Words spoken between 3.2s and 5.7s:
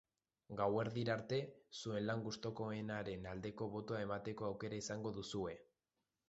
aldeko botoa emateko aukera izango duzue.